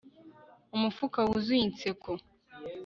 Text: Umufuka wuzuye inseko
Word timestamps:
Umufuka 0.75 1.19
wuzuye 1.27 1.61
inseko 1.67 2.11